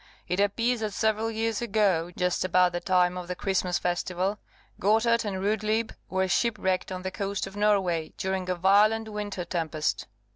It 0.27 0.39
appears 0.39 0.79
that 0.79 0.93
several 0.93 1.29
years 1.29 1.61
ago, 1.61 2.09
just 2.17 2.43
about 2.43 2.71
the 2.71 2.79
time 2.79 3.19
of 3.19 3.27
the 3.27 3.35
Christmas 3.35 3.77
festival, 3.77 4.39
Gotthard 4.79 5.25
and 5.25 5.39
Rudlieb 5.43 5.91
were 6.09 6.27
shipwrecked 6.27 6.91
on 6.91 7.03
the 7.03 7.11
coast 7.11 7.45
of 7.45 7.55
Norway, 7.55 8.11
during 8.17 8.49
a 8.49 8.55
violent 8.55 9.09
winter 9.13 9.45
tempest. 9.45 10.07